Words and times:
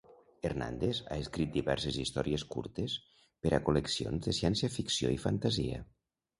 Hernandez 0.47 1.01
ha 1.01 1.17
escrit 1.25 1.51
diverses 1.57 1.99
històries 2.05 2.47
curtes 2.57 2.97
per 3.45 3.53
a 3.53 3.61
col·leccions 3.69 4.27
de 4.29 4.37
ciència-ficció 4.41 5.17
i 5.21 5.25
fantasia. 5.31 5.89